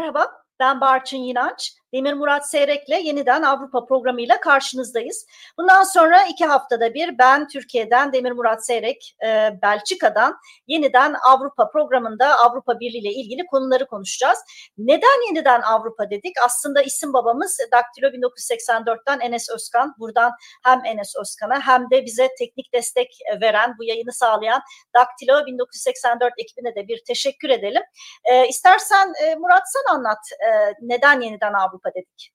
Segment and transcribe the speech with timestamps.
[0.00, 0.42] merhaba.
[0.60, 1.72] Ben Barçın Yinanç.
[1.94, 5.26] Demir Murat Seyrek'le yeniden Avrupa programıyla karşınızdayız.
[5.58, 12.38] Bundan sonra iki haftada bir ben Türkiye'den Demir Murat Seyrek, e, Belçika'dan yeniden Avrupa programında
[12.38, 14.38] Avrupa Birliği ile ilgili konuları konuşacağız.
[14.78, 16.34] Neden yeniden Avrupa dedik?
[16.44, 19.94] Aslında isim babamız Daktilo 1984'ten Enes Özkan.
[19.98, 20.32] Buradan
[20.64, 24.62] hem Enes Özkan'a hem de bize teknik destek veren, bu yayını sağlayan
[24.94, 27.82] Daktilo 1984 ekibine de bir teşekkür edelim.
[28.24, 32.30] E, istersen e, Murat sen anlat e, neden yeniden Avrupa Avrupa dedik.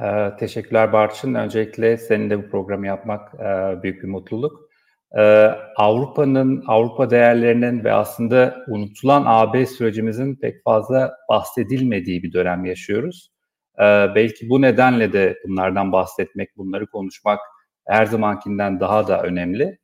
[0.00, 1.34] Ee, teşekkürler Barçın.
[1.34, 4.70] Öncelikle senin de bu programı yapmak e, büyük bir mutluluk.
[5.18, 13.30] Ee, Avrupa'nın, Avrupa değerlerinin ve aslında unutulan AB sürecimizin pek fazla bahsedilmediği bir dönem yaşıyoruz.
[13.78, 13.82] Ee,
[14.14, 17.40] belki bu nedenle de bunlardan bahsetmek, bunları konuşmak
[17.86, 19.78] her zamankinden daha da önemli.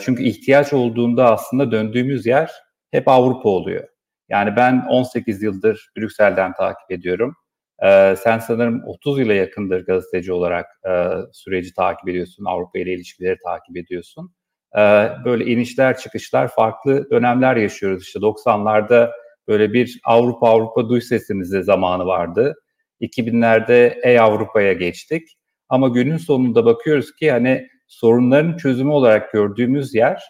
[0.00, 2.50] Çünkü ihtiyaç olduğunda aslında döndüğümüz yer
[2.90, 3.88] hep Avrupa oluyor.
[4.28, 7.36] Yani ben 18 yıldır Brüksel'den takip ediyorum.
[7.84, 13.36] Ee, sen sanırım 30 yıla yakındır gazeteci olarak e, süreci takip ediyorsun, Avrupa ile ilişkileri
[13.44, 14.32] takip ediyorsun.
[14.76, 18.02] Ee, böyle inişler çıkışlar, farklı dönemler yaşıyoruz.
[18.02, 19.10] İşte 90'larda
[19.48, 22.54] böyle bir Avrupa Avrupa duy sesimize zamanı vardı.
[23.00, 25.28] 2000'lerde Ey Avrupa'ya geçtik.
[25.68, 30.22] Ama günün sonunda bakıyoruz ki hani sorunların çözümü olarak gördüğümüz yer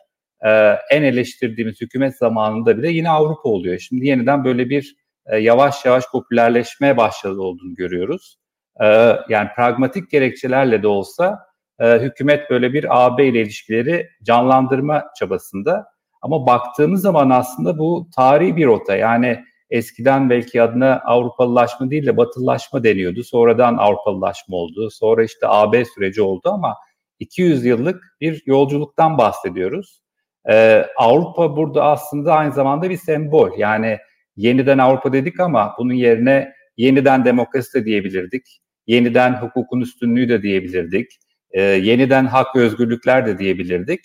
[0.47, 0.51] e,
[0.91, 3.79] en eleştirdiğimiz hükümet zamanında bile yine Avrupa oluyor.
[3.79, 4.97] Şimdi yeniden böyle bir
[5.29, 8.39] e, yavaş yavaş popülerleşmeye başladı olduğunu görüyoruz.
[8.81, 8.87] E,
[9.29, 11.39] yani pragmatik gerekçelerle de olsa
[11.81, 15.87] e, hükümet böyle bir AB ile ilişkileri canlandırma çabasında.
[16.23, 18.97] Ama baktığımız zaman aslında bu tarihi bir rota.
[18.97, 23.25] Yani eskiden belki adına Avrupalılaşma değil de Batılılaşma deniyordu.
[23.25, 24.91] Sonradan Avrupalılaşma oldu.
[24.91, 26.77] Sonra işte AB süreci oldu ama
[27.19, 30.03] 200 yıllık bir yolculuktan bahsediyoruz.
[30.51, 33.51] Ee, Avrupa burada aslında aynı zamanda bir sembol.
[33.59, 33.99] Yani
[34.39, 38.61] yeniden Avrupa dedik ama bunun yerine yeniden demokrasi de diyebilirdik.
[38.87, 41.11] Yeniden hukukun üstünlüğü de diyebilirdik.
[41.51, 44.01] E, yeniden hak ve özgürlükler de diyebilirdik.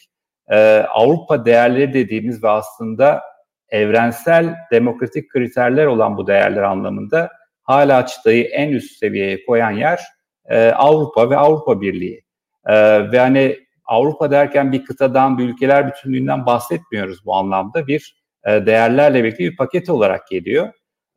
[0.52, 3.22] E, Avrupa değerleri dediğimiz ve aslında
[3.70, 7.30] evrensel demokratik kriterler olan bu değerler anlamında
[7.64, 10.00] hala çıtayı en üst seviyeye koyan yer
[10.46, 12.24] e, Avrupa ve Avrupa Birliği.
[12.66, 12.76] E,
[13.12, 17.88] ve hani Avrupa derken bir kıtadan, bir ülkeler bütünlüğünden bahsetmiyoruz bu anlamda.
[17.88, 20.70] Bir e, değerlerle birlikte bir paket olarak geliyor.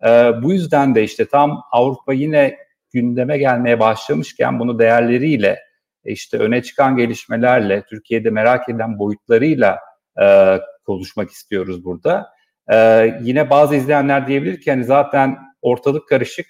[0.05, 0.09] E,
[0.43, 2.57] bu yüzden de işte tam Avrupa yine
[2.93, 5.59] gündeme gelmeye başlamışken bunu değerleriyle
[6.05, 9.79] e, işte öne çıkan gelişmelerle Türkiye'de merak edilen boyutlarıyla
[10.23, 12.27] e, konuşmak istiyoruz burada.
[12.73, 16.47] E, yine bazı izleyenler diyebilir ki hani zaten ortalık karışık.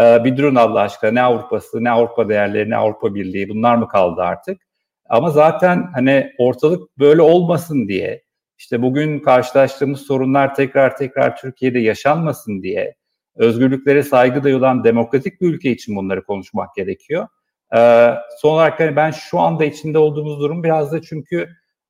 [0.00, 3.88] E, bir durun Allah aşkına ne Avrupa'sı, ne Avrupa değerleri, ne Avrupa Birliği bunlar mı
[3.88, 4.62] kaldı artık?
[5.08, 8.22] Ama zaten hani ortalık böyle olmasın diye
[8.62, 12.94] işte bugün karşılaştığımız sorunlar tekrar tekrar Türkiye'de yaşanmasın diye
[13.36, 17.28] özgürlüklere saygı duyulan demokratik bir ülke için bunları konuşmak gerekiyor.
[17.76, 21.48] Ee, son olarak hani ben şu anda içinde olduğumuz durum biraz da çünkü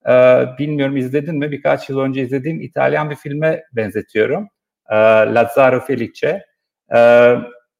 [0.08, 4.48] e, bilmiyorum izledin mi birkaç yıl önce izlediğim İtalyan bir filme benzetiyorum.
[4.90, 4.96] E,
[5.34, 6.42] Lazzaro Felice.
[6.94, 7.34] E,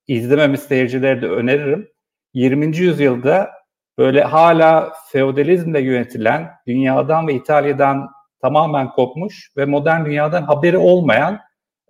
[0.06, 1.88] izlememiz seyircilere de öneririm.
[2.34, 2.76] 20.
[2.76, 3.50] yüzyılda
[3.98, 11.41] böyle hala feodalizmle yönetilen dünyadan ve İtalya'dan tamamen kopmuş ve modern dünyadan haberi olmayan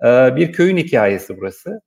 [0.04, 1.80] e, bir köyün hikayesi burası.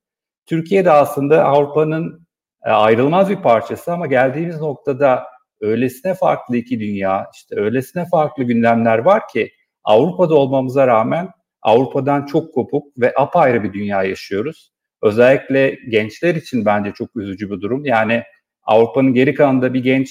[0.46, 2.28] Türkiye de aslında Avrupa'nın
[2.66, 5.24] e, ayrılmaz bir parçası ama geldiğimiz noktada
[5.62, 9.52] öylesine farklı iki dünya, işte öylesine farklı gündemler var ki
[9.84, 11.30] Avrupa'da olmamıza rağmen
[11.62, 14.72] Avrupa'dan çok kopuk ve apayrı bir dünya yaşıyoruz.
[15.02, 17.86] Özellikle gençler için bence çok üzücü bir durum.
[17.86, 18.24] Yani
[18.64, 20.10] Avrupa'nın geri kalanında bir genç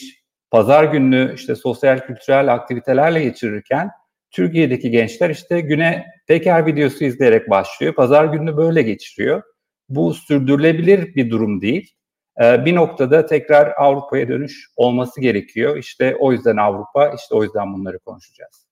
[0.51, 3.91] pazar gününü işte sosyal kültürel aktivitelerle geçirirken
[4.35, 7.95] Türkiye'deki gençler işte güne teker videosu izleyerek başlıyor.
[7.95, 9.43] Pazar gününü böyle geçiriyor.
[9.89, 11.95] Bu sürdürülebilir bir durum değil.
[12.43, 15.77] Ee, bir noktada tekrar Avrupa'ya dönüş olması gerekiyor.
[15.77, 18.64] İşte o yüzden Avrupa, işte o yüzden bunları konuşacağız.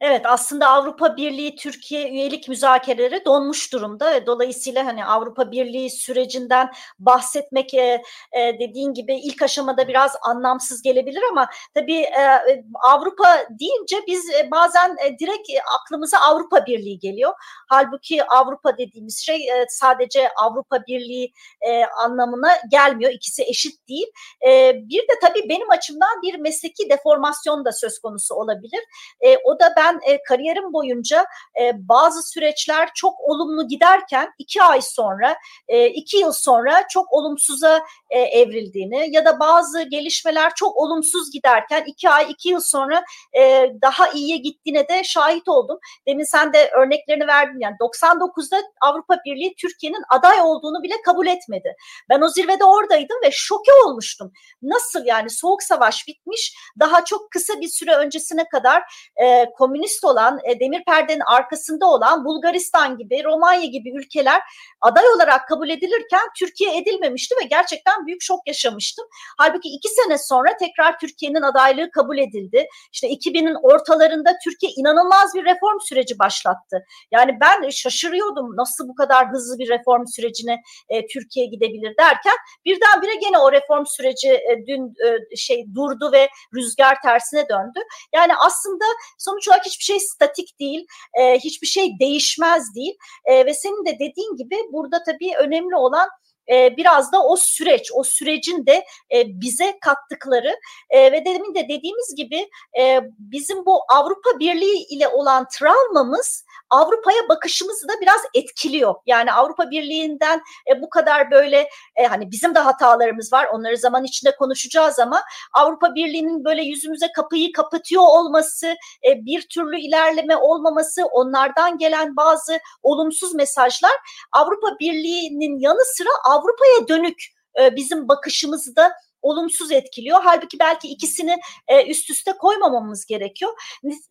[0.00, 6.70] Evet aslında Avrupa Birliği Türkiye üyelik müzakereleri donmuş durumda ve dolayısıyla hani Avrupa Birliği sürecinden
[6.98, 8.02] bahsetmek e,
[8.32, 12.40] e, dediğin gibi ilk aşamada biraz anlamsız gelebilir ama tabii e,
[12.74, 17.32] Avrupa deyince biz e, bazen e, direkt e, aklımıza Avrupa Birliği geliyor.
[17.68, 23.12] Halbuki Avrupa dediğimiz şey e, sadece Avrupa Birliği e, anlamına gelmiyor.
[23.12, 24.06] İkisi eşit değil.
[24.46, 28.80] E, bir de tabii benim açımdan bir mesleki deformasyon da söz konusu olabilir.
[29.20, 31.26] E, o da ben e, kariyerim boyunca
[31.60, 35.36] e, bazı süreçler çok olumlu giderken iki ay sonra,
[35.68, 41.84] e, iki yıl sonra çok olumsuza e, evrildiğini ya da bazı gelişmeler çok olumsuz giderken
[41.86, 43.04] iki ay, iki yıl sonra
[43.38, 45.78] e, daha iyiye gittiğine de şahit oldum.
[46.06, 51.76] Demin sen de örneklerini verdin yani 99'da Avrupa Birliği Türkiye'nin aday olduğunu bile kabul etmedi.
[52.08, 54.32] Ben o zirvede oradaydım ve şoke olmuştum.
[54.62, 58.82] Nasıl yani soğuk savaş bitmiş daha çok kısa bir süre öncesine kadar
[59.22, 64.40] e, komünist olan e, demir perdenin arkasında olan Bulgaristan gibi Romanya gibi ülkeler
[64.80, 69.06] aday olarak kabul edilirken Türkiye edilmemişti ve gerçekten büyük şok yaşamıştım.
[69.38, 72.66] Halbuki iki sene sonra tekrar Türkiye'nin adaylığı kabul edildi.
[72.92, 76.84] İşte 2000'in ortalarında Türkiye inanılmaz bir reform süreci başlattı.
[77.12, 83.14] Yani ben şaşırıyordum nasıl bu kadar hızlı bir reform sürecine e, Türkiye gidebilir derken birdenbire
[83.14, 87.80] gene o reform süreci e, dün e, şey durdu ve rüzgar tersine döndü.
[88.14, 88.84] Yani aslında
[89.18, 90.86] sonuç olarak hiçbir şey statik değil,
[91.20, 92.94] e, hiçbir şey değişmez değil
[93.24, 96.08] e, ve senin de dediğin gibi burada tabii önemli olan
[96.50, 100.56] e, biraz da o süreç, o sürecin de e, bize kattıkları
[100.90, 102.48] e, ve demin de dediğimiz gibi
[102.80, 108.94] e, bizim bu Avrupa Birliği ile olan travmamız Avrupa'ya bakışımızı da biraz etkiliyor.
[109.06, 111.68] Yani Avrupa Birliği'nden e, bu kadar böyle
[112.08, 113.46] hani bizim de hatalarımız var.
[113.52, 115.22] Onları zaman içinde konuşacağız ama
[115.52, 118.74] Avrupa Birliği'nin böyle yüzümüze kapıyı kapatıyor olması,
[119.04, 123.92] bir türlü ilerleme olmaması, onlardan gelen bazı olumsuz mesajlar
[124.32, 127.24] Avrupa Birliği'nin yanı sıra Avrupa'ya dönük
[127.60, 128.92] e, bizim bakışımızı da
[129.22, 130.20] olumsuz etkiliyor.
[130.24, 131.36] Halbuki belki ikisini
[131.68, 133.52] e, üst üste koymamamız gerekiyor.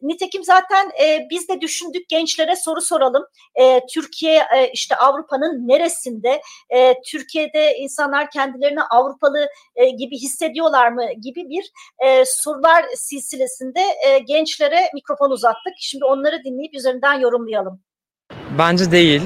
[0.02, 3.26] Nitekim zaten e, biz de düşündük gençlere soru soralım.
[3.56, 6.42] E, Türkiye e, işte Avrupa'nın neresinde?
[6.70, 11.72] E, Türkiye'de insanlar kendilerini Avrupalı e, gibi hissediyorlar mı gibi bir
[12.08, 15.74] e, sorular silsilesinde e, gençlere mikrofon uzattık.
[15.80, 17.82] Şimdi onları dinleyip üzerinden yorumlayalım.
[18.58, 19.22] Bence değil.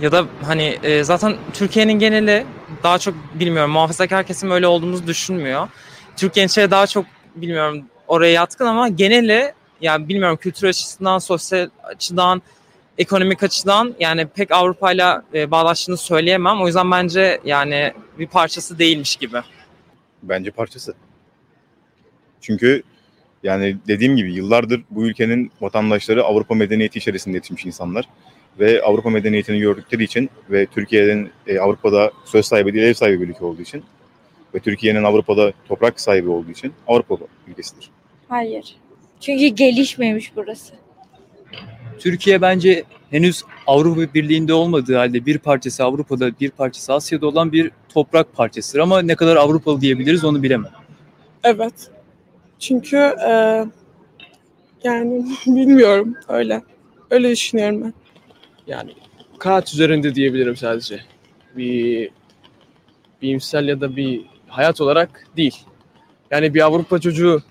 [0.00, 2.46] Ya da hani e, zaten Türkiye'nin geneli
[2.82, 5.68] daha çok bilmiyorum muhafazakar kesim öyle olduğumuzu düşünmüyor.
[6.16, 7.06] Türk gençleri daha çok
[7.36, 12.42] bilmiyorum oraya yatkın ama geneli yani bilmiyorum kültür açısından, sosyal açıdan,
[12.98, 15.04] ekonomik açıdan yani pek Avrupa ile
[15.34, 16.62] e, bağdaştığını söyleyemem.
[16.62, 19.38] O yüzden bence yani bir parçası değilmiş gibi.
[20.22, 20.94] Bence parçası.
[22.40, 22.82] Çünkü
[23.42, 28.04] yani dediğim gibi yıllardır bu ülkenin vatandaşları Avrupa medeniyeti içerisinde yetişmiş insanlar
[28.58, 33.28] ve Avrupa medeniyetini gördükleri için ve Türkiye'nin e, Avrupa'da söz sahibi değil ev sahibi bir
[33.28, 33.84] ülke olduğu için
[34.54, 37.16] ve Türkiye'nin Avrupa'da toprak sahibi olduğu için Avrupa
[37.48, 37.90] ülkesidir.
[38.28, 38.76] Hayır.
[39.20, 40.74] Çünkü gelişmemiş burası.
[41.98, 47.70] Türkiye bence henüz Avrupa Birliği'nde olmadığı halde bir parçası Avrupa'da, bir parçası Asya'da olan bir
[47.88, 48.78] toprak parçasıdır.
[48.78, 50.70] Ama ne kadar Avrupalı diyebiliriz onu bilemem.
[51.44, 51.90] Evet.
[52.58, 53.64] Çünkü e,
[54.84, 56.62] yani bilmiyorum öyle.
[57.10, 57.94] Öyle düşünüyorum ben.
[58.66, 58.94] Yani
[59.38, 61.00] kağıt üzerinde diyebilirim sadece.
[61.56, 62.10] Bir
[63.22, 65.56] bilimsel ya da bir hayat olarak değil.
[66.30, 67.42] Yani bir Avrupa çocuğu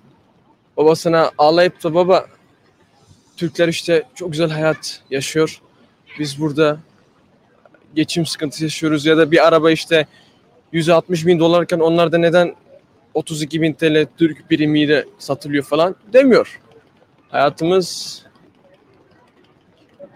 [0.78, 2.26] babasına ağlayıp da baba
[3.38, 5.62] Türkler işte çok güzel hayat yaşıyor.
[6.20, 6.80] Biz burada
[7.96, 10.08] geçim sıkıntısı yaşıyoruz ya da bir araba işte
[10.72, 12.56] 160 bin dolarken onlar da neden
[13.14, 16.60] 32 bin TL Türk birimiyle satılıyor falan demiyor.
[17.30, 18.22] Hayatımız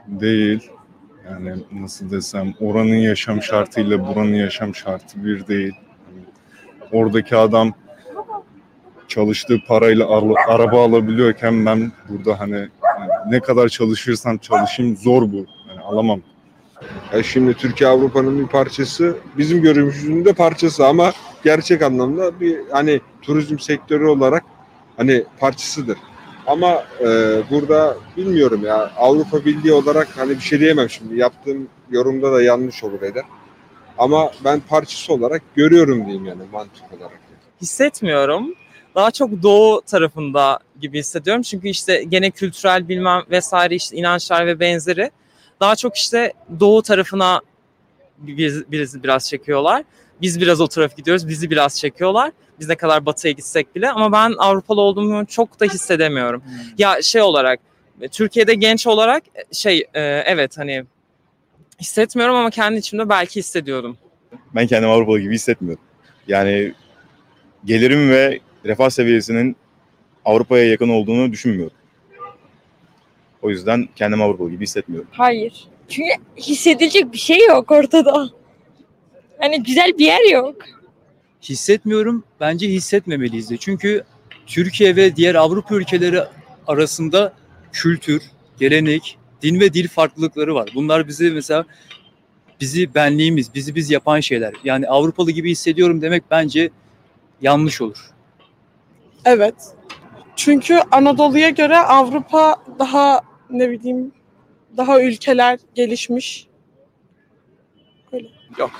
[0.07, 0.69] değil.
[1.31, 5.74] Yani nasıl desem oranın yaşam şartıyla buranın yaşam şartı bir değil.
[6.91, 7.74] Oradaki adam
[9.07, 10.07] çalıştığı parayla
[10.47, 15.46] araba alabiliyorken ben burada hani yani ne kadar çalışırsam çalışayım zor bu.
[15.69, 16.22] Yani alamam.
[17.13, 21.12] Ya şimdi Türkiye Avrupa'nın bir parçası, bizim görüşümüzün parçası ama
[21.43, 24.43] gerçek anlamda bir hani turizm sektörü olarak
[24.98, 25.98] hani parçasıdır.
[26.48, 27.06] Ama e,
[27.51, 31.18] burada bilmiyorum ya Avrupa Birliği olarak hani bir şey diyemem şimdi.
[31.18, 33.24] Yaptığım yorumda da yanlış olur eder.
[33.98, 37.20] Ama ben parçası olarak görüyorum diyeyim yani mantık olarak.
[37.62, 38.56] Hissetmiyorum.
[38.96, 41.42] Daha çok doğu tarafında gibi hissediyorum.
[41.42, 45.12] Çünkü işte gene kültürel bilmem vesaire işte inançlar ve benzeri
[45.60, 47.42] daha çok işte doğu tarafına
[48.18, 49.84] biz, biz biraz çekiyorlar.
[50.22, 51.27] Biz biraz o taraf gidiyoruz.
[51.27, 52.32] Bizi biraz çekiyorlar.
[52.59, 56.41] Biz ne kadar batıya gitsek bile ama ben Avrupalı olduğumu çok da hissedemiyorum.
[56.41, 56.51] Hmm.
[56.77, 57.59] Ya şey olarak
[58.11, 60.83] Türkiye'de genç olarak şey e, evet hani
[61.79, 63.97] hissetmiyorum ama kendi içimde belki hissediyordum.
[64.55, 65.83] Ben kendimi Avrupalı gibi hissetmiyorum.
[66.27, 66.73] Yani
[67.65, 69.55] gelirim ve refah seviyesinin
[70.25, 71.77] Avrupa'ya yakın olduğunu düşünmüyorum.
[73.41, 75.09] O yüzden kendimi Avrupalı gibi hissetmiyorum.
[75.11, 75.67] Hayır.
[75.89, 78.29] Çünkü hissedilecek bir şey yok ortada.
[79.39, 80.55] Hani güzel bir yer yok
[81.41, 82.24] hissetmiyorum.
[82.39, 83.58] Bence hissetmemeliyiz de.
[83.58, 84.03] Çünkü
[84.48, 86.22] Türkiye ve diğer Avrupa ülkeleri
[86.67, 87.34] arasında
[87.72, 88.22] kültür,
[88.60, 90.70] gelenek, din ve dil farklılıkları var.
[90.75, 91.65] Bunlar bizi mesela
[92.62, 94.53] bizi benliğimiz, bizi biz yapan şeyler.
[94.63, 96.70] Yani Avrupalı gibi hissediyorum demek bence
[97.41, 98.12] yanlış olur.
[99.25, 99.56] Evet.
[100.36, 104.12] Çünkü Anadolu'ya göre Avrupa daha ne bileyim
[104.77, 106.48] daha ülkeler gelişmiş.
[108.12, 108.27] Öyle.
[108.58, 108.72] Yok.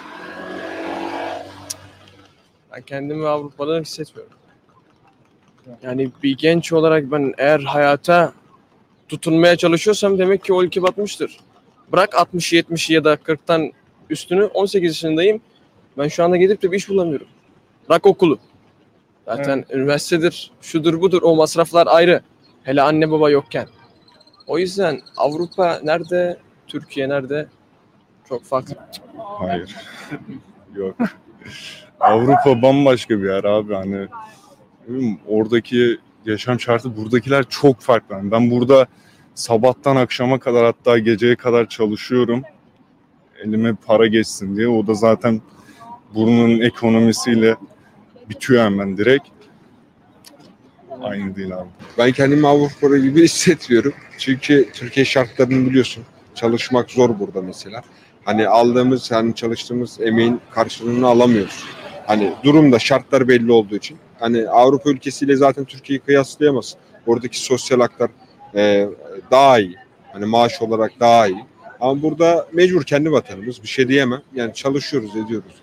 [2.77, 4.34] Ben kendimi Avrupa'da hissetmiyorum.
[5.84, 8.34] Yani bir genç olarak ben eğer hayata
[9.10, 11.39] tutunmaya çalışıyorsam demek ki o ülke batmıştır.
[11.91, 13.72] Bırak 60 70'i ya da 40'tan
[14.10, 15.41] üstünü 18 yaşındayım.
[15.98, 17.27] Ben şu anda gidip de bir iş bulamıyorum.
[17.89, 18.39] Bırak okulu.
[19.25, 22.22] Zaten üniversitedir, şudur budur o masraflar ayrı.
[22.63, 23.67] Hele anne baba yokken.
[24.48, 27.48] O yüzden Avrupa nerede, Türkiye nerede
[28.29, 28.75] çok farklı.
[29.17, 29.75] Hayır.
[30.75, 30.96] Yok.
[32.00, 34.08] Avrupa bambaşka bir yer abi hani
[35.27, 38.16] oradaki yaşam şartı buradakiler çok farklı.
[38.16, 38.88] Yani ben burada
[39.36, 42.44] sabahtan akşama kadar hatta geceye kadar çalışıyorum.
[43.44, 44.68] Elime para geçsin diye.
[44.68, 45.42] O da zaten
[46.16, 47.56] buranın ekonomisiyle
[48.30, 49.27] bitiyor hemen direkt.
[51.01, 51.70] Aynı değil abi.
[51.98, 53.94] Ben kendimi Avrupalı gibi hissetmiyorum.
[54.18, 56.04] Çünkü Türkiye şartlarını biliyorsun.
[56.36, 57.82] Çalışmak zor burada mesela.
[58.25, 61.63] Hani aldığımız, hani çalıştığımız emeğin karşılığını alamıyoruz.
[62.08, 63.98] Hani durumda şartlar belli olduğu için.
[64.20, 66.80] Hani Avrupa ülkesiyle zaten Türkiye'yi kıyaslayamazsın.
[67.08, 68.10] Oradaki sosyal haklar
[68.56, 68.88] e,
[69.32, 69.76] daha iyi.
[70.14, 71.46] Hani maaş olarak daha iyi.
[71.80, 73.64] Ama burada mecbur kendi vatanımız.
[73.64, 74.22] Bir şey diyemem.
[74.34, 75.54] Yani çalışıyoruz, ediyoruz.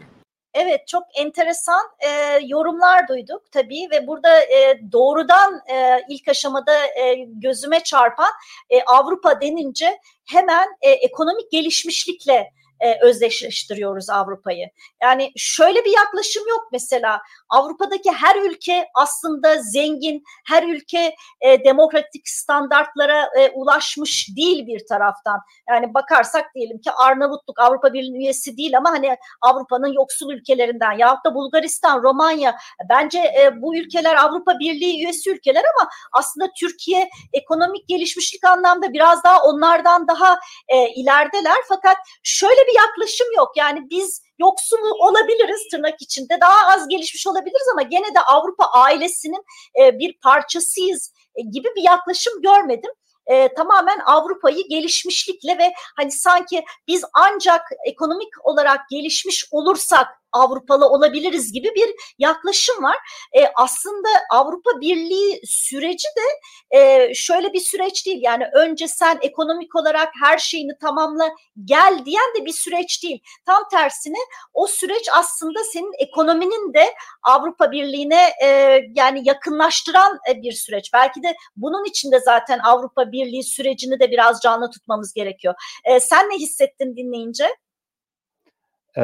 [0.55, 7.15] Evet çok enteresan e, yorumlar duyduk tabii ve burada e, doğrudan e, ilk aşamada e,
[7.29, 8.31] gözüme çarpan
[8.71, 12.51] e, Avrupa denince hemen e, ekonomik gelişmişlikle
[12.85, 14.71] e, özdeşleştiriyoruz Avrupa'yı.
[15.03, 22.29] Yani şöyle bir yaklaşım yok mesela Avrupa'daki her ülke aslında zengin, her ülke e, demokratik
[22.29, 25.41] standartlara e, ulaşmış değil bir taraftan.
[25.69, 31.25] Yani bakarsak diyelim ki Arnavutluk Avrupa Birliği üyesi değil ama hani Avrupa'nın yoksul ülkelerinden yahut
[31.25, 32.57] da Bulgaristan, Romanya
[32.89, 39.25] bence e, bu ülkeler Avrupa Birliği üyesi ülkeler ama aslında Türkiye ekonomik gelişmişlik anlamda biraz
[39.25, 40.39] daha onlardan daha
[40.69, 43.53] e, ilerideler fakat şöyle bir yaklaşım yok.
[43.57, 49.45] Yani biz yoksul olabiliriz tırnak içinde daha az gelişmiş olabiliriz ama gene de Avrupa ailesinin
[49.81, 52.91] e, bir parçasıyız e, gibi bir yaklaşım görmedim.
[53.27, 61.53] E, tamamen Avrupa'yı gelişmişlikle ve hani sanki biz ancak ekonomik olarak gelişmiş olursak Avrupalı olabiliriz
[61.53, 62.97] gibi bir yaklaşım var.
[63.33, 68.21] E, aslında Avrupa Birliği süreci de e, şöyle bir süreç değil.
[68.23, 71.31] Yani önce sen ekonomik olarak her şeyini tamamla
[71.65, 73.23] gel diyen de bir süreç değil.
[73.47, 74.19] Tam tersine
[74.55, 80.93] o süreç aslında senin ekonominin de Avrupa Birliği'ne e, yani yakınlaştıran e, bir süreç.
[80.93, 85.55] Belki de bunun için de zaten Avrupa Birliği sürecini de biraz canlı tutmamız gerekiyor.
[85.85, 87.49] E, sen ne hissettin dinleyince?
[88.97, 89.03] Ee,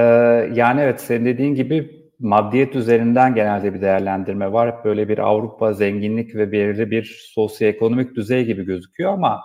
[0.54, 4.84] yani evet senin dediğin gibi maddiyet üzerinden genelde bir değerlendirme var.
[4.84, 9.40] Böyle bir Avrupa zenginlik ve belirli bir sosyoekonomik düzey gibi gözüküyor ama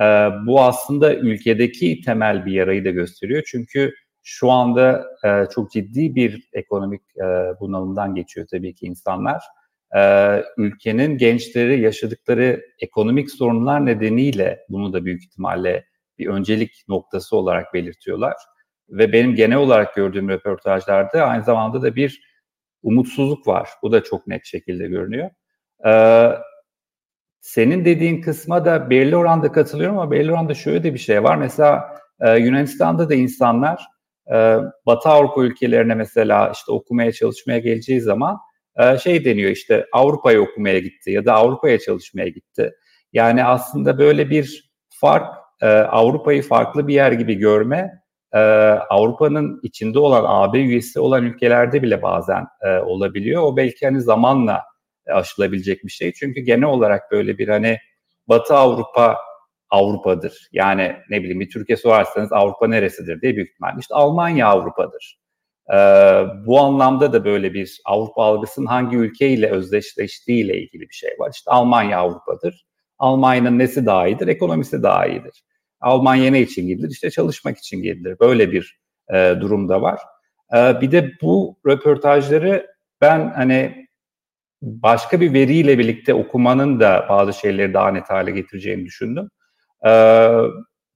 [0.00, 0.04] e,
[0.46, 3.42] bu aslında ülkedeki temel bir yarayı da gösteriyor.
[3.46, 7.24] Çünkü şu anda e, çok ciddi bir ekonomik e,
[7.60, 9.42] bunalımdan geçiyor tabii ki insanlar.
[9.96, 10.02] E,
[10.56, 15.84] ülkenin gençleri yaşadıkları ekonomik sorunlar nedeniyle bunu da büyük ihtimalle
[16.18, 18.34] bir öncelik noktası olarak belirtiyorlar
[18.90, 22.30] ve benim genel olarak gördüğüm röportajlarda aynı zamanda da bir
[22.82, 23.68] umutsuzluk var.
[23.82, 25.30] Bu da çok net şekilde görünüyor.
[25.86, 26.30] Ee,
[27.40, 31.36] senin dediğin kısma da belli oranda katılıyorum ama belli oranda şöyle de bir şey var.
[31.36, 33.86] Mesela e, Yunanistan'da da insanlar
[34.32, 34.56] e,
[34.86, 38.38] Batı Avrupa ülkelerine mesela işte okumaya çalışmaya geleceği zaman
[38.78, 42.72] e, şey deniyor işte Avrupa'ya okumaya gitti ya da Avrupa'ya çalışmaya gitti.
[43.12, 48.00] Yani aslında böyle bir fark e, Avrupa'yı farklı bir yer gibi görme
[48.34, 48.38] e,
[48.90, 53.42] Avrupa'nın içinde olan AB üyesi olan ülkelerde bile bazen e, olabiliyor.
[53.42, 54.62] O belki hani zamanla
[55.06, 56.12] aşılabilecek bir şey.
[56.12, 57.78] Çünkü genel olarak böyle bir hani
[58.28, 59.16] Batı Avrupa
[59.70, 60.48] Avrupa'dır.
[60.52, 63.76] Yani ne bileyim bir Türkiye sorarsanız Avrupa neresidir diye büyük ihtimalle.
[63.80, 65.20] İşte Almanya Avrupa'dır.
[65.72, 65.76] Ee,
[66.46, 71.30] bu anlamda da böyle bir Avrupa algısının hangi ülkeyle özdeşleştiğiyle ilgili bir şey var.
[71.34, 72.66] İşte Almanya Avrupa'dır.
[72.98, 74.28] Almanya'nın nesi daha iyidir?
[74.28, 75.44] Ekonomisi daha iyidir.
[75.80, 76.90] Almanya ne için gidilir?
[76.90, 78.16] İşte çalışmak için gidilir.
[78.20, 78.80] Böyle bir
[79.14, 80.00] e, durum var.
[80.56, 82.66] E, bir de bu röportajları
[83.00, 83.86] ben hani
[84.62, 89.28] başka bir veriyle birlikte okumanın da bazı şeyleri daha net hale getireceğini düşündüm.
[89.86, 89.90] E,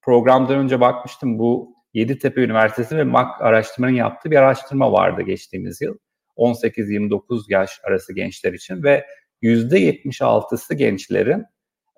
[0.03, 5.99] programdan önce bakmıştım bu Yeditepe Üniversitesi ve MAK araştırmanın yaptığı bir araştırma vardı geçtiğimiz yıl.
[6.37, 9.07] 18-29 yaş arası gençler için ve
[9.43, 11.45] %76'sı gençlerin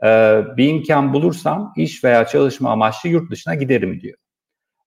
[0.04, 4.18] e, bir imkan bulursam iş veya çalışma amaçlı yurt dışına giderim diyor.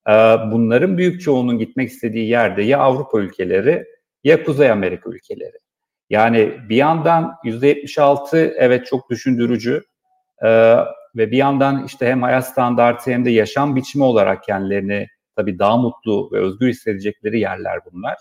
[0.08, 0.12] E,
[0.52, 3.86] bunların büyük çoğunun gitmek istediği yerde ya Avrupa ülkeleri
[4.24, 5.58] ya Kuzey Amerika ülkeleri.
[6.10, 9.84] Yani bir yandan %76 evet çok düşündürücü
[10.44, 10.76] e,
[11.16, 15.78] ve bir yandan işte hem hayat standartı hem de yaşam biçimi olarak kendilerini tabii daha
[15.78, 18.18] mutlu ve özgür hissedecekleri yerler bunlar.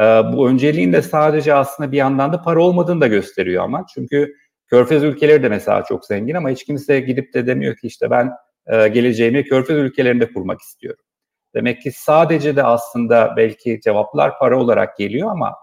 [0.00, 4.34] E, bu önceliğin de sadece aslında bir yandan da para olmadığını da gösteriyor ama çünkü
[4.70, 8.30] Körfez ülkeleri de mesela çok zengin ama hiç kimse gidip de demiyor ki işte ben
[8.66, 11.04] e, geleceğimi Körfez ülkelerinde kurmak istiyorum.
[11.54, 15.54] Demek ki sadece de aslında belki cevaplar para olarak geliyor ama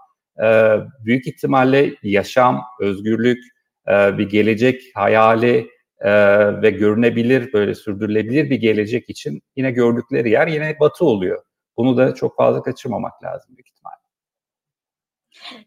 [0.42, 3.38] e, büyük ihtimalle yaşam, özgürlük,
[3.88, 6.12] e, bir gelecek hayali e,
[6.62, 11.42] ve görünebilir, böyle sürdürülebilir bir gelecek için yine gördükleri yer yine batı oluyor.
[11.76, 13.77] Bunu da çok fazla kaçırmamak lazım büyük.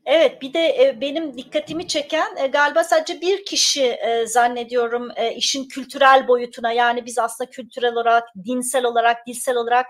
[0.06, 5.68] Evet bir de e, benim dikkatimi çeken e, galiba sadece bir kişi e, zannediyorum işin
[5.68, 9.86] kültürel boyutuna yani biz aslında kültürel olarak, dinsel olarak, dilsel olarak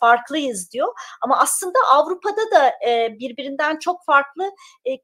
[0.00, 0.88] farklıyız diyor.
[1.22, 2.72] Ama aslında Avrupa'da da
[3.18, 4.50] birbirinden çok farklı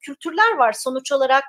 [0.01, 0.73] kültürler var.
[0.73, 1.45] Sonuç olarak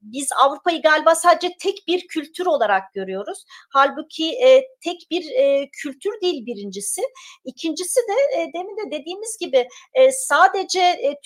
[0.00, 3.44] biz Avrupa'yı galiba sadece tek bir kültür olarak görüyoruz.
[3.72, 4.38] Halbuki
[4.84, 5.24] tek bir
[5.82, 7.02] kültür değil birincisi.
[7.44, 9.68] İkincisi de demin de dediğimiz gibi
[10.12, 11.20] sadece e,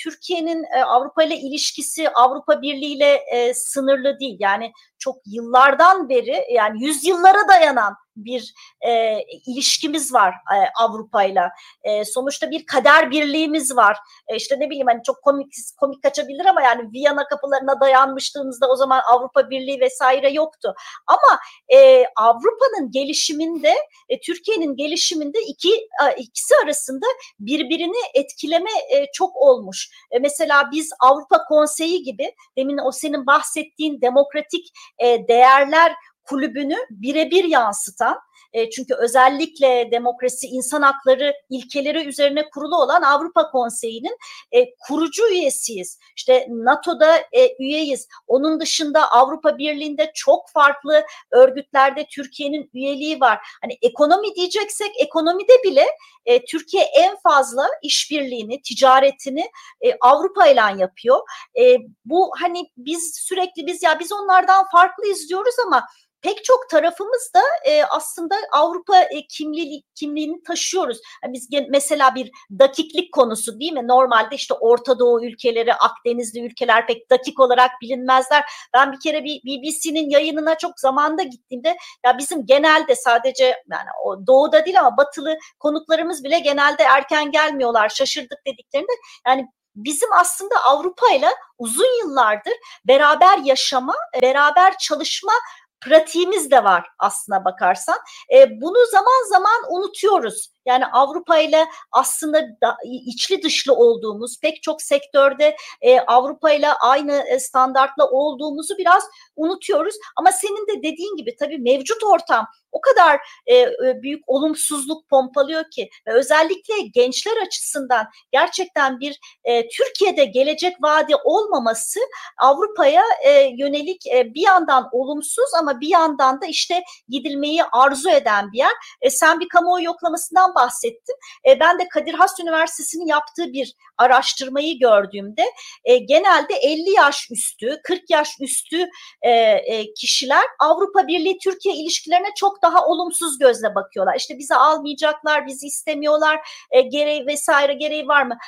[0.76, 4.36] E, Avrupa ile ilişkisi Avrupa Birliği ile e, sınırlı değil.
[4.40, 11.50] Yani çok yıllardan beri yani yüzyıllara dayanan bir e, ilişkimiz var e, Avrupa'yla.
[11.82, 13.96] E, sonuçta bir kader birliğimiz var.
[14.28, 18.76] E, işte ne bileyim hani çok komik komik kaçabilir ama yani Viyana kapılarına dayanmıştığımızda o
[18.76, 20.74] zaman Avrupa Birliği vesaire yoktu.
[21.06, 23.74] Ama e, Avrupa'nın gelişiminde,
[24.08, 27.06] e, Türkiye'nin gelişiminde iki e, ikisi arasında
[27.40, 29.90] birbirini etkileme e, çok olmuş.
[30.10, 35.94] E, mesela biz Avrupa Konseyi gibi demin o senin bahsettiğin demokratik e, değerler
[36.24, 38.20] kulübünü birebir yansıtan
[38.52, 44.16] e, çünkü özellikle demokrasi, insan hakları ilkeleri üzerine kurulu olan Avrupa Konseyi'nin
[44.52, 45.98] e, kurucu üyesiyiz.
[46.16, 48.08] İşte NATO'da e, üyeyiz.
[48.26, 53.38] Onun dışında Avrupa Birliği'nde çok farklı örgütlerde Türkiye'nin üyeliği var.
[53.62, 55.86] Hani ekonomi diyeceksek ekonomide bile
[56.26, 61.18] e, Türkiye en fazla işbirliğini, ticaretini e, Avrupa ile yapıyor.
[61.60, 65.86] E, bu hani biz sürekli biz ya biz onlardan farklı izliyoruz ama
[66.22, 71.00] pek çok tarafımız da e, aslında Avrupa e, kimliği, kimliğini taşıyoruz.
[71.24, 73.88] Yani biz mesela bir dakiklik konusu değil mi?
[73.88, 78.44] Normalde işte Orta Doğu ülkeleri, Akdenizli ülkeler pek dakik olarak bilinmezler.
[78.74, 84.26] Ben bir kere bir BBC'nin yayınına çok zamanda gittiğimde ya bizim genelde sadece yani o
[84.26, 87.88] doğuda değil ama batılı konuklarımız bile genelde erken gelmiyorlar.
[87.88, 88.92] Şaşırdık dediklerinde
[89.26, 91.28] yani bizim aslında Avrupa ile
[91.58, 92.52] uzun yıllardır
[92.84, 95.32] beraber yaşama, beraber çalışma
[95.80, 97.98] pratiğimiz de var aslına bakarsan.
[98.34, 100.52] E, bunu zaman zaman unutuyoruz.
[100.66, 107.12] Yani Avrupa ile aslında da, içli dışlı olduğumuz pek çok sektörde e, Avrupa ile aynı
[107.12, 109.04] e, standartla olduğumuzu biraz
[109.36, 109.94] unutuyoruz.
[110.16, 115.64] Ama senin de dediğin gibi tabii mevcut ortam o kadar e, e, büyük olumsuzluk pompalıyor
[115.70, 122.00] ki ve özellikle gençler açısından gerçekten bir e, Türkiye'de gelecek vaadi olmaması
[122.38, 128.52] Avrupa'ya e, yönelik e, bir yandan olumsuz ama bir yandan da işte gidilmeyi arzu eden
[128.52, 128.72] bir yer.
[129.00, 131.16] E, sen bir kamuoyu yoklamasından bahsettin.
[131.48, 135.42] E, ben de Kadir Has Üniversitesi'nin yaptığı bir araştırmayı gördüğümde
[135.84, 138.88] e, genelde 50 yaş üstü, 40 yaş üstü
[139.22, 144.16] e, e, kişiler Avrupa Birliği Türkiye ilişkilerine çok daha olumsuz gözle bakıyorlar.
[144.16, 148.38] İşte bizi almayacaklar, bizi istemiyorlar, e, gereği vesaire gereği var mı?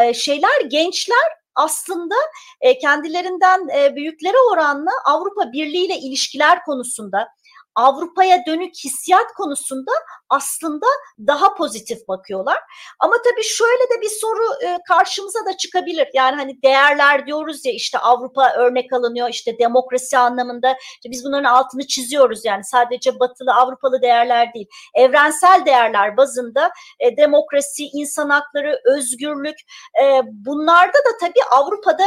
[0.00, 2.14] E, şeyler gençler aslında
[2.60, 7.28] e, kendilerinden e, büyüklere oranla Avrupa Birliği ile ilişkiler konusunda
[7.74, 9.92] Avrupa'ya dönük hissiyat konusunda
[10.28, 10.86] aslında
[11.26, 12.58] daha pozitif bakıyorlar.
[12.98, 16.08] Ama tabii şöyle de bir soru e, karşımıza da çıkabilir.
[16.14, 21.44] Yani hani değerler diyoruz ya işte Avrupa örnek alınıyor işte demokrasi anlamında işte biz bunların
[21.44, 24.66] altını çiziyoruz yani sadece batılı Avrupalı değerler değil.
[24.94, 29.56] Evrensel değerler bazında e, demokrasi, insan hakları, özgürlük
[30.02, 32.04] e, bunlarda da tabii Avrupa'da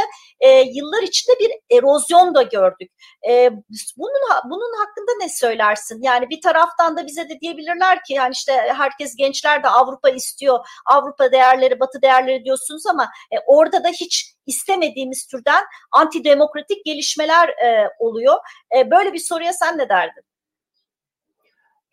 [0.66, 2.92] yıllar içinde bir erozyon da gördük.
[3.28, 3.50] E,
[3.96, 6.02] bunun bunun hakkında ne söylersin?
[6.02, 10.58] Yani bir taraftan da bize de diyebilirler ki yani işte herkes gençler de Avrupa istiyor.
[10.86, 17.88] Avrupa değerleri, Batı değerleri diyorsunuz ama e, orada da hiç istemediğimiz türden antidemokratik gelişmeler e,
[17.98, 18.34] oluyor.
[18.78, 20.22] E, böyle bir soruya sen ne derdin?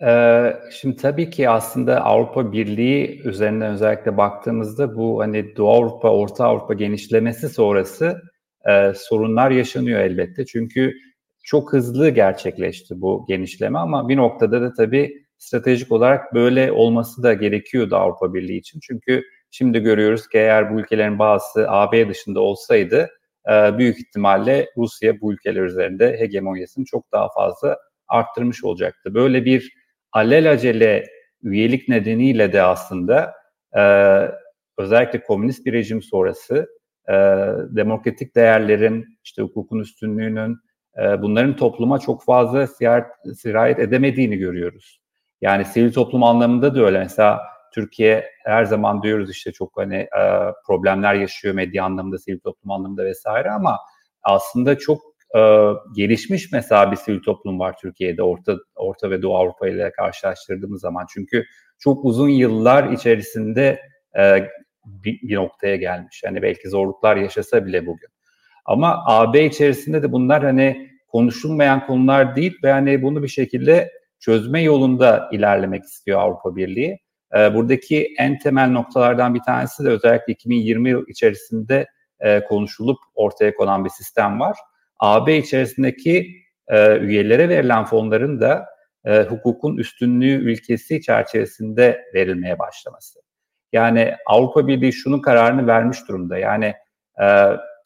[0.03, 6.45] Ee, şimdi tabii ki aslında Avrupa Birliği üzerinden özellikle baktığımızda bu hani Doğu Avrupa, Orta
[6.45, 8.21] Avrupa genişlemesi sonrası
[8.69, 10.45] e, sorunlar yaşanıyor elbette.
[10.45, 10.93] Çünkü
[11.43, 17.33] çok hızlı gerçekleşti bu genişleme ama bir noktada da tabii stratejik olarak böyle olması da
[17.33, 18.79] gerekiyordu Avrupa Birliği için.
[18.79, 23.09] Çünkü şimdi görüyoruz ki eğer bu ülkelerin bazısı AB dışında olsaydı
[23.51, 27.77] e, büyük ihtimalle Rusya bu ülkeler üzerinde hegemonyasını çok daha fazla
[28.07, 29.13] arttırmış olacaktı.
[29.13, 29.73] Böyle bir
[30.11, 31.05] alelacele
[31.43, 33.33] üyelik nedeniyle de aslında
[33.77, 33.83] e,
[34.77, 36.67] özellikle komünist bir rejim sonrası
[37.09, 37.13] e,
[37.69, 40.57] demokratik değerlerin, işte hukukun üstünlüğünün,
[40.97, 42.67] e, bunların topluma çok fazla
[43.35, 45.01] sirayet edemediğini görüyoruz.
[45.41, 46.99] Yani sivil toplum anlamında da öyle.
[46.99, 47.41] Mesela
[47.73, 53.05] Türkiye her zaman diyoruz işte çok hani e, problemler yaşıyor medya anlamında, sivil toplum anlamında
[53.05, 53.77] vesaire ama
[54.23, 55.01] aslında çok
[55.37, 60.81] e, gelişmiş mesela bir sivil toplum var Türkiye'de Orta Orta ve Doğu Avrupa ile karşılaştırdığımız
[60.81, 61.05] zaman.
[61.13, 61.45] Çünkü
[61.79, 63.81] çok uzun yıllar içerisinde
[64.17, 64.47] e,
[64.85, 66.21] bir, bir noktaya gelmiş.
[66.23, 68.09] Yani belki zorluklar yaşasa bile bugün.
[68.65, 74.61] Ama AB içerisinde de bunlar hani konuşulmayan konular değil ve hani bunu bir şekilde çözme
[74.61, 76.99] yolunda ilerlemek istiyor Avrupa Birliği.
[77.37, 81.87] E, buradaki en temel noktalardan bir tanesi de özellikle 2020 yıl içerisinde
[82.19, 84.57] e, konuşulup ortaya konan bir sistem var.
[84.99, 86.27] AB içerisindeki
[86.67, 88.65] e, üyelere verilen fonların da
[89.05, 93.19] e, hukukun üstünlüğü ülkesi çerçevesinde verilmeye başlaması.
[93.73, 96.37] Yani Avrupa Birliği şunun kararını vermiş durumda.
[96.37, 96.73] Yani
[97.21, 97.25] e,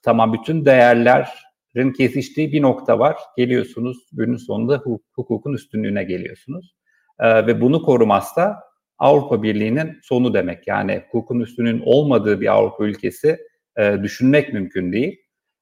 [0.06, 3.16] tamam bütün değerlerin kesiştiği bir nokta var.
[3.38, 4.84] Geliyorsunuz günün sonunda
[5.16, 6.76] hukukun üstünlüğüne geliyorsunuz.
[7.20, 8.60] E, ve bunu korumazsa
[8.98, 10.68] Avrupa Birliği'nin sonu demek.
[10.68, 13.38] Yani hukukun üstünün olmadığı bir Avrupa ülkesi
[13.78, 15.20] e, düşünmek mümkün değil.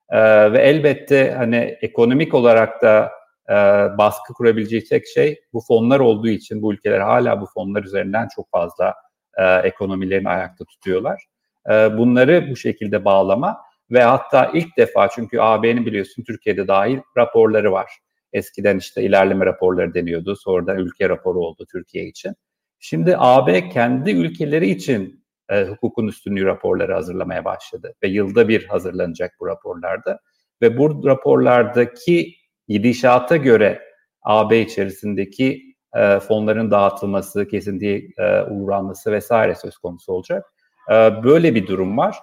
[0.10, 3.12] E, ve elbette hani ekonomik olarak da
[3.50, 3.54] e,
[3.98, 8.52] baskı kurabileceği tek şey bu fonlar olduğu için bu ülkeler hala bu fonlar üzerinden çok
[8.52, 8.94] fazla
[9.38, 11.24] e, ekonomilerini ayakta tutuyorlar.
[11.70, 13.58] E, bunları bu şekilde bağlama
[13.92, 17.92] ve hatta ilk defa çünkü AB'nin biliyorsun Türkiye'de dahil raporları var.
[18.34, 20.36] Eskiden işte ilerleme raporları deniyordu.
[20.36, 22.34] Sonradan ülke raporu oldu Türkiye için.
[22.80, 29.32] Şimdi AB kendi ülkeleri için e, hukukun üstünlüğü raporları hazırlamaya başladı ve yılda bir hazırlanacak
[29.40, 30.20] bu raporlarda
[30.62, 32.36] ve bu raporlardaki
[32.68, 33.82] gidişata göre
[34.22, 40.46] AB içerisindeki e, fonların dağıtılması, kesintiye e, uğranması vesaire söz konusu olacak.
[40.92, 40.94] E,
[41.24, 42.18] böyle bir durum var.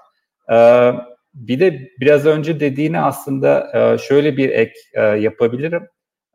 [0.53, 0.57] E,
[1.35, 5.89] bir de biraz önce dediğini aslında e, şöyle bir ek e, yapabilirim.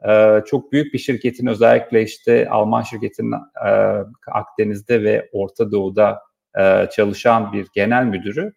[0.09, 3.35] E, çok büyük bir şirketin özellikle işte Alman şirketinin
[4.31, 6.19] Akdeniz'de ve Orta Doğu'da
[6.91, 8.53] çalışan bir genel müdürü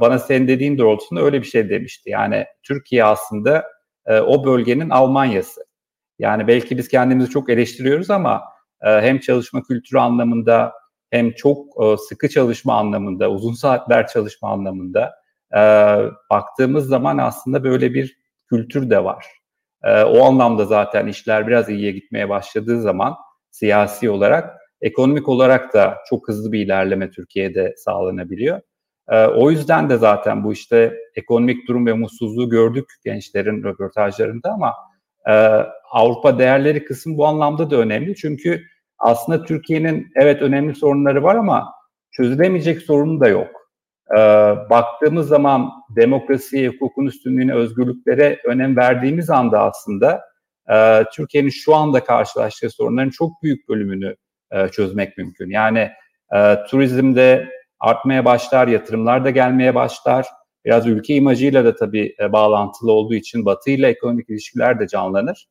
[0.00, 2.10] bana senin dediğin doğrultusunda öyle bir şey demişti.
[2.10, 3.64] Yani Türkiye aslında
[4.06, 5.64] o bölgenin Almanyası.
[6.18, 8.42] Yani belki biz kendimizi çok eleştiriyoruz ama
[8.80, 10.72] hem çalışma kültürü anlamında
[11.10, 11.66] hem çok
[12.08, 15.19] sıkı çalışma anlamında, uzun saatler çalışma anlamında
[15.56, 15.60] e,
[16.30, 18.16] baktığımız zaman aslında böyle bir
[18.48, 19.26] kültür de var.
[19.84, 23.16] E, o anlamda zaten işler biraz iyiye gitmeye başladığı zaman
[23.50, 28.60] siyasi olarak, ekonomik olarak da çok hızlı bir ilerleme Türkiye'de sağlanabiliyor.
[29.08, 34.74] E, o yüzden de zaten bu işte ekonomik durum ve mutsuzluğu gördük gençlerin röportajlarında ama
[35.28, 35.32] e,
[35.90, 38.16] Avrupa değerleri kısım bu anlamda da önemli.
[38.16, 38.62] Çünkü
[38.98, 41.72] aslında Türkiye'nin evet önemli sorunları var ama
[42.10, 43.59] çözülemeyecek sorunu da yok.
[44.16, 44.18] E,
[44.70, 50.20] baktığımız zaman demokrasiye, hukukun üstünlüğüne, özgürlüklere önem verdiğimiz anda aslında
[50.72, 54.16] e, Türkiye'nin şu anda karşılaştığı sorunların çok büyük bölümünü
[54.52, 55.50] e, çözmek mümkün.
[55.50, 55.90] Yani
[56.34, 57.48] e, turizmde
[57.80, 60.26] artmaya başlar, yatırımlar da gelmeye başlar.
[60.64, 65.48] Biraz ülke imajıyla da tabii bağlantılı olduğu için Batı ile ekonomik ilişkiler de canlanır.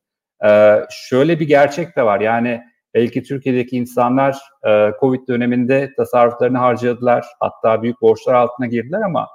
[0.90, 2.20] Şöyle bir gerçek de var.
[2.20, 2.62] Yani
[2.94, 7.26] belki Türkiye'deki insanlar e, Covid döneminde tasarruflarını harcadılar.
[7.40, 9.28] Hatta büyük borçlar altına girdiler ama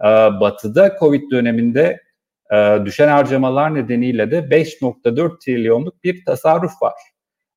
[0.00, 0.06] e,
[0.40, 2.00] Batı'da Covid döneminde
[2.52, 6.94] e, düşen harcamalar nedeniyle de 5.4 trilyonluk bir tasarruf var.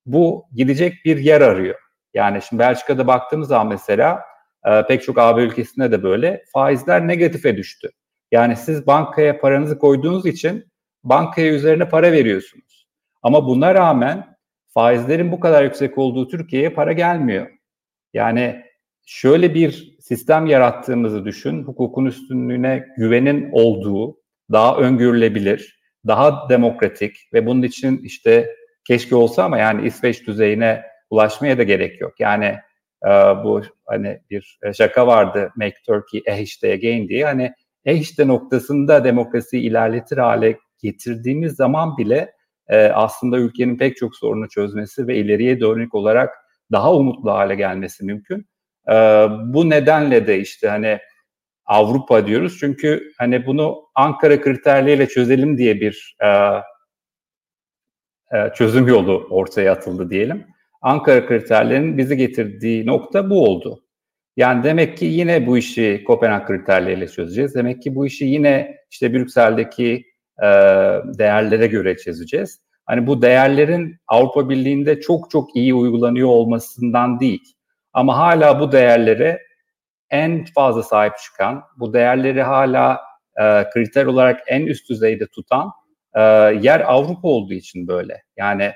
[0.06, 1.80] Bu gidecek bir yer arıyor.
[2.14, 4.22] Yani şimdi Belçika'da baktığımız zaman mesela
[4.66, 7.90] e, pek çok AB ülkesinde de böyle faizler negatife düştü.
[8.32, 10.72] Yani siz bankaya paranızı koyduğunuz için
[11.04, 12.88] bankaya üzerine para veriyorsunuz.
[13.24, 14.35] Ama buna rağmen
[14.76, 17.48] faizlerin bu kadar yüksek olduğu Türkiye'ye para gelmiyor.
[18.14, 18.64] Yani
[19.06, 21.64] şöyle bir sistem yarattığımızı düşün.
[21.64, 24.18] Hukukun üstünlüğüne güvenin olduğu,
[24.52, 28.56] daha öngörülebilir, daha demokratik ve bunun için işte
[28.88, 32.20] keşke olsa ama yani İsveç düzeyine ulaşmaya da gerek yok.
[32.20, 32.56] Yani
[33.06, 33.10] e,
[33.44, 37.26] bu hani bir şaka vardı Make Turkey ehişte again diye.
[37.26, 37.54] Hani
[37.86, 42.36] ehişte noktasında demokrasiyi ilerletir hale getirdiğimiz zaman bile
[42.68, 46.36] e, aslında ülkenin pek çok sorunu çözmesi ve ileriye dönük olarak
[46.72, 48.46] daha umutlu hale gelmesi mümkün.
[48.90, 48.94] E,
[49.46, 51.00] bu nedenle de işte hani
[51.66, 56.28] Avrupa diyoruz çünkü hani bunu Ankara kriterleriyle çözelim diye bir e,
[58.38, 60.46] e, çözüm yolu ortaya atıldı diyelim.
[60.82, 63.82] Ankara kriterlerinin bizi getirdiği nokta bu oldu.
[64.38, 67.56] Yani demek ki yine bu işi Kopenhag kriterleriyle çözeceğiz.
[67.56, 70.06] Demek ki bu işi yine işte Brüksel'deki
[70.44, 70.48] e,
[71.18, 72.60] değerlere göre çözeceğiz.
[72.86, 77.56] Hani bu değerlerin Avrupa Birliği'nde çok çok iyi uygulanıyor olmasından değil.
[77.94, 79.42] Ama hala bu değerlere
[80.10, 83.02] en fazla sahip çıkan, bu değerleri hala
[83.42, 85.72] e, kriter olarak en üst düzeyde tutan
[86.14, 86.22] e,
[86.62, 88.24] yer Avrupa olduğu için böyle.
[88.38, 88.72] Yani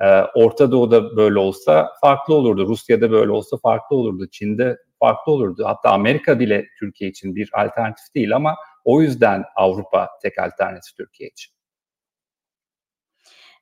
[0.00, 5.64] e, Orta Doğu'da böyle olsa farklı olurdu, Rusya'da böyle olsa farklı olurdu, Çin'de farklı olurdu.
[5.66, 11.28] Hatta Amerika bile Türkiye için bir alternatif değil ama o yüzden Avrupa tek alternatif Türkiye
[11.30, 11.52] için.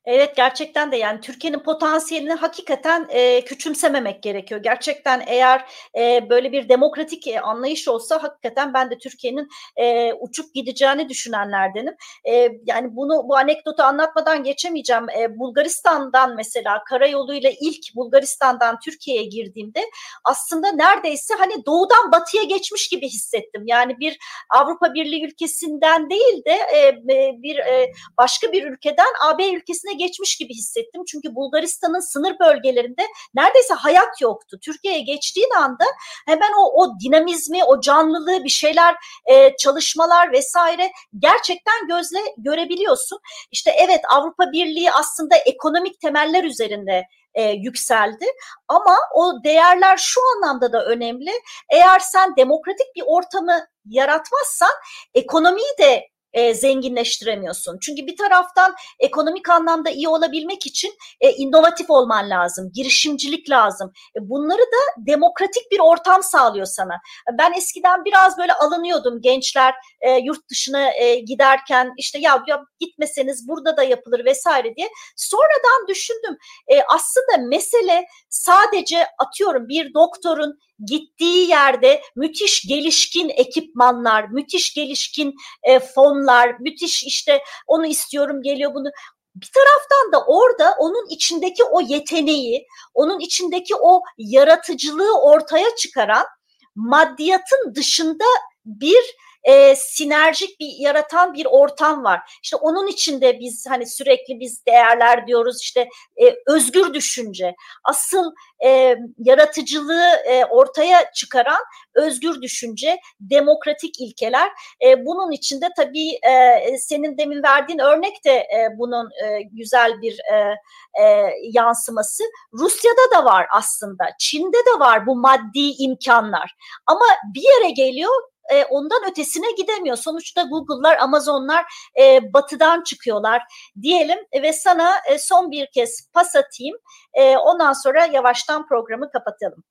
[0.04, 4.62] Evet gerçekten de yani Türkiye'nin potansiyelini hakikaten e, küçümsememek gerekiyor.
[4.62, 5.64] Gerçekten eğer
[5.98, 11.94] e, böyle bir demokratik e, anlayış olsa hakikaten ben de Türkiye'nin e, uçup gideceğini düşünenlerdenim.
[12.28, 15.06] E, yani bunu bu anekdotu anlatmadan geçemeyeceğim.
[15.18, 19.80] E, Bulgaristan'dan mesela karayoluyla ilk Bulgaristan'dan Türkiye'ye girdiğimde
[20.24, 23.62] aslında neredeyse hani doğudan batıya geçmiş gibi hissettim.
[23.66, 24.18] Yani bir
[24.50, 26.96] Avrupa Birliği ülkesinden değil de e,
[27.42, 31.02] bir e, başka bir ülkeden AB ülkesine geçmiş gibi hissettim.
[31.08, 33.02] Çünkü Bulgaristan'ın sınır bölgelerinde
[33.34, 34.58] neredeyse hayat yoktu.
[34.62, 35.84] Türkiye'ye geçtiğin anda
[36.26, 38.94] hemen o, o dinamizmi, o canlılığı, bir şeyler,
[39.26, 43.18] e, çalışmalar vesaire gerçekten gözle görebiliyorsun.
[43.50, 48.26] İşte evet Avrupa Birliği aslında ekonomik temeller üzerinde e, yükseldi.
[48.68, 51.30] Ama o değerler şu anlamda da önemli.
[51.70, 54.70] Eğer sen demokratik bir ortamı yaratmazsan
[55.14, 57.78] ekonomiyi de e, zenginleştiremiyorsun.
[57.82, 63.92] Çünkü bir taraftan ekonomik anlamda iyi olabilmek için e, inovatif olman lazım, girişimcilik lazım.
[64.16, 66.94] E, bunları da demokratik bir ortam sağlıyor sana.
[67.38, 73.48] Ben eskiden biraz böyle alınıyordum gençler e, yurt dışına e, giderken işte ya, ya gitmeseniz
[73.48, 74.88] burada da yapılır vesaire diye.
[75.16, 76.36] Sonradan düşündüm
[76.68, 85.80] e, aslında mesele sadece atıyorum bir doktorun gittiği yerde müthiş gelişkin ekipmanlar, müthiş gelişkin e,
[85.80, 88.90] fonlar, müthiş işte onu istiyorum geliyor bunu.
[89.34, 96.26] Bir taraftan da orada onun içindeki o yeteneği, onun içindeki o yaratıcılığı ortaya çıkaran
[96.74, 98.24] maddiyatın dışında
[98.64, 102.38] bir e, sinerjik bir yaratan bir ortam var.
[102.42, 105.88] İşte onun içinde biz hani sürekli biz değerler diyoruz işte
[106.22, 107.54] e, özgür düşünce.
[107.84, 108.32] Asıl
[108.64, 111.60] e, yaratıcılığı e, ortaya çıkaran
[111.94, 114.50] özgür düşünce, demokratik ilkeler.
[114.84, 120.18] E, bunun içinde tabii e, senin demin verdiğin örnek de e, bunun e, güzel bir
[120.32, 120.54] e,
[121.02, 122.24] e, yansıması.
[122.52, 126.56] Rusya'da da var aslında, Çin'de de var bu maddi imkanlar.
[126.86, 128.10] Ama bir yere geliyor
[128.52, 129.96] e, ondan ötesine gidemiyor.
[129.96, 131.64] Sonuçta Google'lar, Amazon'lar
[132.00, 133.42] e, batıdan çıkıyorlar
[133.82, 136.76] diyelim ve sana e, son bir kez pas atayım.
[137.14, 139.64] E, ondan sonra yavaştan programı kapatalım.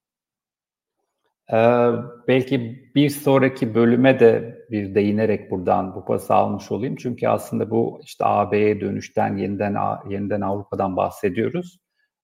[1.54, 1.92] Ee,
[2.28, 6.96] belki bir sonraki bölüme de bir değinerek buradan bu pası almış olayım.
[6.96, 9.76] Çünkü aslında bu işte AB'ye dönüşten yeniden
[10.10, 11.80] yeniden Avrupa'dan bahsediyoruz.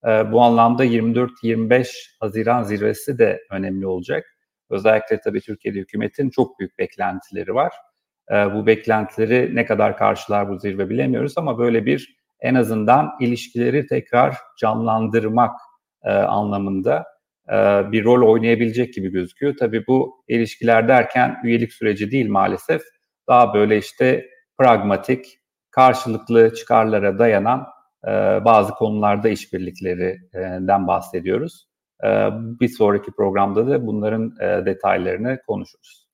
[0.08, 1.88] Ee, bu anlamda 24-25
[2.20, 4.35] Haziran zirvesi de önemli olacak.
[4.70, 7.74] Özellikle tabii Türkiye'de hükümetin çok büyük beklentileri var.
[8.32, 13.88] E, bu beklentileri ne kadar karşılar bu zirve bilemiyoruz ama böyle bir en azından ilişkileri
[13.88, 15.56] tekrar canlandırmak
[16.04, 17.06] e, anlamında
[17.50, 17.54] e,
[17.92, 19.56] bir rol oynayabilecek gibi gözüküyor.
[19.60, 22.82] Tabii bu ilişkiler derken üyelik süreci değil maalesef.
[23.28, 25.40] Daha böyle işte pragmatik,
[25.72, 27.68] karşılıklı çıkarlara dayanan
[28.08, 28.10] e,
[28.46, 31.68] bazı konularda işbirliklerinden bahsediyoruz.
[32.04, 36.05] Ee, bir sonraki programda da bunların e, detaylarını konuşuruz.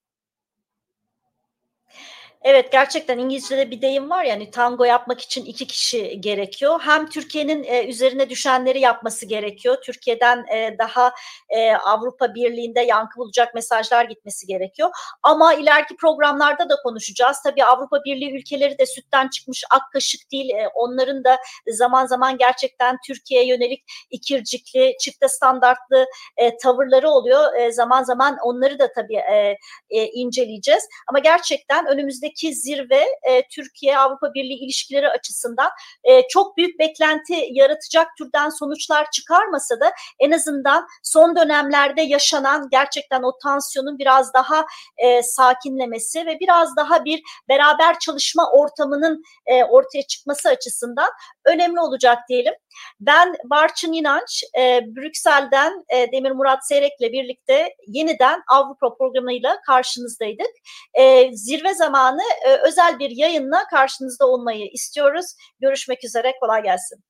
[2.43, 6.80] Evet gerçekten İngilizce'de bir deyim var yani tango yapmak için iki kişi gerekiyor.
[6.84, 9.77] Hem Türkiye'nin e, üzerine düşenleri yapması gerekiyor.
[9.84, 11.13] Türkiye'den e, daha
[11.49, 14.89] e, Avrupa Birliği'nde yankı bulacak mesajlar gitmesi gerekiyor.
[15.23, 17.38] Ama ileriki programlarda da konuşacağız.
[17.43, 20.49] Tabii Avrupa Birliği ülkeleri de sütten çıkmış ak kaşık değil.
[20.49, 26.06] E, onların da zaman zaman gerçekten Türkiye'ye yönelik ikircikli, çifte standartlı
[26.38, 27.54] e, tavırları oluyor.
[27.54, 29.58] E, zaman zaman onları da tabii e,
[29.89, 30.84] e, inceleyeceğiz.
[31.08, 35.70] Ama gerçekten önümüzdeki önümüzdeki zirve e, Türkiye-Avrupa Birliği ilişkileri açısından
[36.04, 43.24] e, çok büyük beklenti yaratacak türden sonuçlar çıkarmasa da en azından son dönemlerde yaşanan gerçekten
[43.24, 44.65] o tansiyonun biraz daha
[44.98, 51.10] e, sakinlemesi ve biraz daha bir beraber çalışma ortamının e, ortaya çıkması açısından
[51.46, 52.54] önemli olacak diyelim.
[53.00, 60.52] Ben Barçın İnanç, e, Brüksel'den e, Demir Murat Seyrek'le birlikte yeniden Avrupa programıyla karşınızdaydık.
[60.94, 61.74] E, zirve
[62.22, 65.26] zamanı e, özel bir yayınla karşınızda olmayı istiyoruz.
[65.60, 67.04] Görüşmek üzere, kolay gelsin.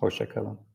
[0.00, 0.65] Hoşçakalın.